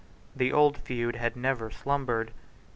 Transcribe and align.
The 0.35 0.51
old 0.51 0.79
feud 0.79 1.17
had 1.17 1.35
never 1.35 1.69
slumbered. 1.69 2.31